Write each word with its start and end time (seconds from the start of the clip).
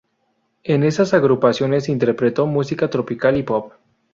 En 0.63 0.81
esas 0.81 1.13
agrupaciones 1.13 1.87
interpretó 1.87 2.47
música 2.47 2.89
tropical 2.89 3.37
y 3.37 3.43
pop. 3.43 3.73